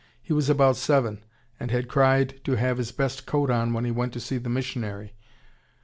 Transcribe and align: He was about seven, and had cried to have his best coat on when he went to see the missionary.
He 0.19 0.33
was 0.33 0.49
about 0.49 0.77
seven, 0.77 1.23
and 1.59 1.69
had 1.69 1.87
cried 1.87 2.43
to 2.45 2.53
have 2.55 2.79
his 2.79 2.91
best 2.91 3.27
coat 3.27 3.51
on 3.51 3.71
when 3.71 3.85
he 3.85 3.91
went 3.91 4.13
to 4.13 4.19
see 4.19 4.39
the 4.39 4.49
missionary. 4.49 5.13